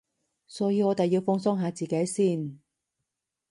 [0.47, 2.59] 所以我哋要放鬆下自己先